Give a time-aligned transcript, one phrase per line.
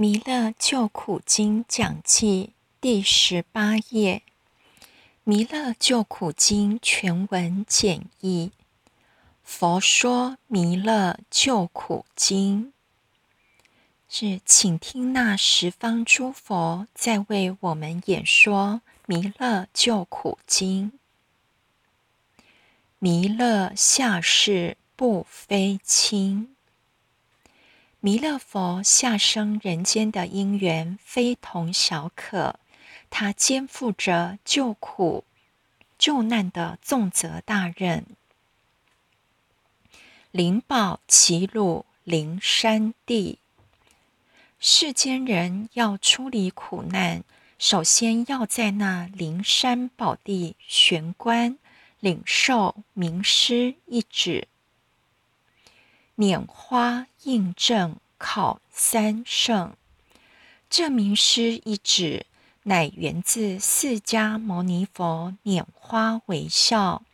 [0.00, 4.22] 弥勒救苦经讲记第十八页。
[5.24, 8.52] 弥勒救苦经全文简易。
[9.42, 12.72] 佛说弥勒救苦经，
[14.08, 20.92] 是请听那十方诸佛在为我们演说弥勒救苦经。
[23.00, 26.54] 弥勒下世不非轻。
[28.00, 32.54] 弥勒佛下生人间的因缘非同小可，
[33.10, 35.24] 他肩负着救苦
[35.98, 38.06] 救难的重责大任。
[40.30, 43.40] 灵宝齐鲁灵山地，
[44.60, 47.24] 世间人要出离苦难，
[47.58, 51.58] 首先要在那灵山宝地玄关
[51.98, 54.46] 领受名师一旨。
[56.18, 59.76] 拈花印证考三圣，
[60.68, 62.26] 这名师一指，
[62.64, 67.04] 乃源自释迦牟尼佛拈花微笑，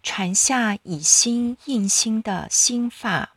[0.00, 3.34] 传下以心印心的心法。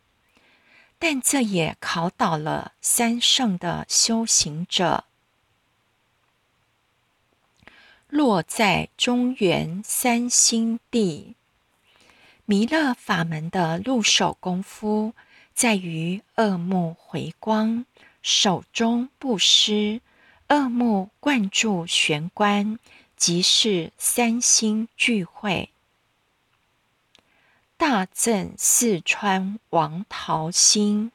[1.00, 5.06] 但这也考倒了三圣的修行者，
[8.08, 11.34] 落在中原三星地。
[12.48, 15.14] 弥勒法门的入手功夫，
[15.52, 17.84] 在于恶目回光，
[18.22, 20.00] 手中布施，
[20.48, 22.78] 恶目灌注玄关，
[23.16, 25.70] 即是三星聚会。
[27.76, 31.10] 大正四川王桃心，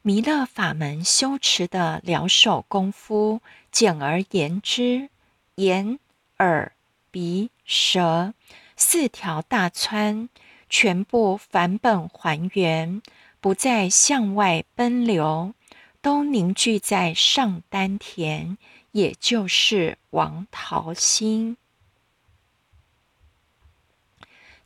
[0.00, 5.10] 弥勒法门修持的两手功夫，简而言之，
[5.56, 5.98] 眼、
[6.38, 6.72] 耳、
[7.10, 8.32] 鼻、舌。
[8.80, 10.28] 四条大川
[10.70, 13.02] 全部返本还原，
[13.40, 15.52] 不再向外奔流，
[16.00, 18.56] 都凝聚在上丹田，
[18.92, 21.56] 也就是王桃心。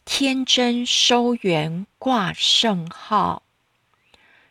[0.04, 3.44] 天真收元挂圣号，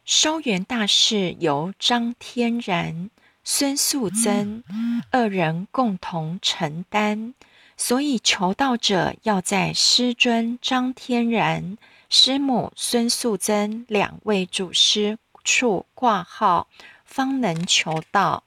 [0.03, 3.11] 收元大事由张天然、
[3.43, 4.63] 孙素贞
[5.11, 7.35] 二人共同承担。
[7.83, 16.67] 所以，求道者要在师尊张天然、师母孙素贞两位祖师处挂号，
[17.05, 18.43] 方能求道。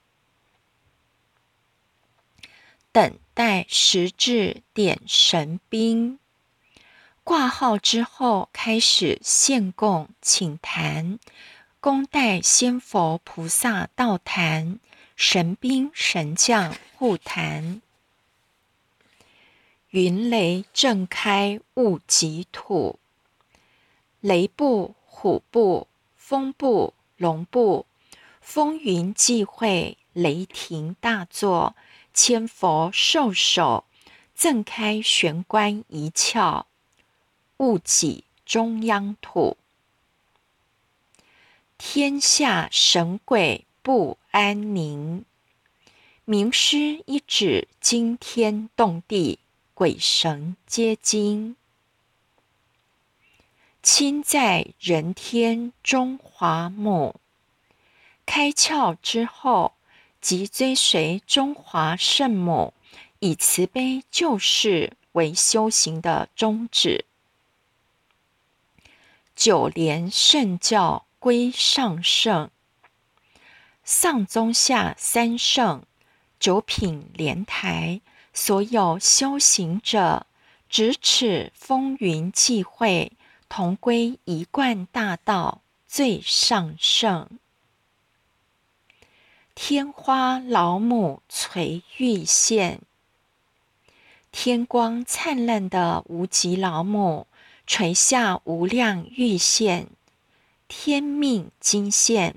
[2.92, 6.20] 等待时至点神兵，
[7.24, 11.18] 挂号之后开始献供请坛，
[11.80, 14.78] 恭待仙佛菩萨道坛，
[15.16, 17.82] 神兵神将护坛。
[19.94, 22.98] 云雷震开雾及土，
[24.20, 27.86] 雷部、虎部、风部、龙部，
[28.40, 31.76] 风云际会，雷霆大作，
[32.12, 33.84] 千佛受手，
[34.34, 36.64] 震开玄关一窍，
[37.58, 39.56] 雾己中央土，
[41.78, 45.24] 天下神鬼不安宁。
[46.24, 49.38] 名师一指，惊天动地。
[49.74, 51.56] 鬼神皆惊，
[53.82, 57.16] 亲在人天中华母
[58.24, 59.74] 开窍之后，
[60.20, 62.72] 即追随中华圣母，
[63.18, 67.04] 以慈悲救世为修行的宗旨。
[69.34, 72.48] 九莲圣教归上圣，
[73.82, 75.84] 上中下三圣，
[76.38, 78.00] 九品莲台。
[78.36, 80.26] 所有修行者，
[80.68, 83.12] 咫尺风云际会，
[83.48, 87.30] 同归一贯大道最上圣。
[89.54, 92.80] 天花老母垂玉线，
[94.32, 97.28] 天光灿烂的无极老母
[97.68, 99.86] 垂下无量玉线，
[100.66, 102.34] 天命金线，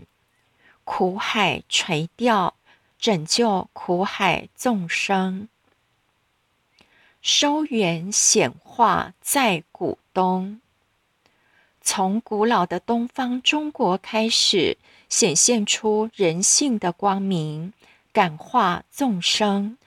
[0.83, 2.53] 苦海垂钓，
[2.99, 5.49] 拯救苦海众生。
[7.29, 10.61] 收元显化在古东，
[11.81, 14.77] 从古老的东方中国开始，
[15.09, 17.73] 显现出人性的光明，
[18.13, 19.77] 感化众生，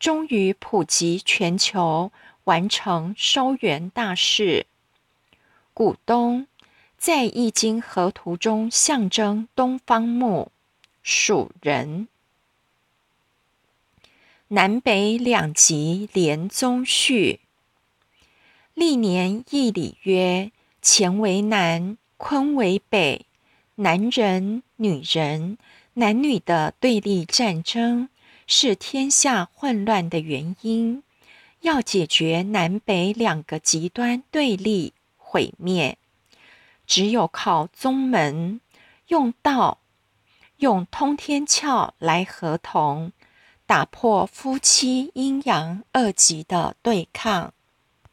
[0.00, 2.10] 终于普及全球，
[2.42, 4.66] 完成收元大事。
[5.72, 6.48] 古东
[6.96, 10.50] 在易经河图中象征东方木，
[11.04, 12.08] 属人。
[14.50, 17.40] 南北两极连中序，
[18.72, 23.26] 历年义理曰：乾为南，坤为北。
[23.74, 25.58] 男人、女人，
[25.94, 28.08] 男女的对立战争
[28.46, 31.02] 是天下混乱的原因。
[31.60, 35.98] 要解决南北两个极端对立、毁灭，
[36.86, 38.62] 只有靠宗门
[39.08, 39.80] 用道、
[40.56, 43.12] 用通天窍来合同，
[43.68, 47.52] 打破夫妻阴阳二极的对抗。